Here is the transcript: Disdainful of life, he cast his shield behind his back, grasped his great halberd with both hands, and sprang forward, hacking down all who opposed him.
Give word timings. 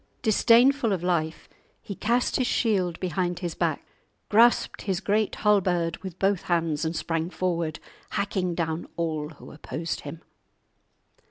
Disdainful 0.23 0.93
of 0.93 1.03
life, 1.03 1.47
he 1.79 1.93
cast 1.93 2.37
his 2.37 2.47
shield 2.47 2.99
behind 2.99 3.37
his 3.37 3.53
back, 3.53 3.85
grasped 4.29 4.81
his 4.81 4.99
great 4.99 5.35
halberd 5.35 5.97
with 5.97 6.17
both 6.17 6.41
hands, 6.41 6.83
and 6.83 6.95
sprang 6.95 7.29
forward, 7.29 7.79
hacking 8.09 8.55
down 8.55 8.87
all 8.97 9.29
who 9.29 9.51
opposed 9.51 9.99
him. 10.01 10.23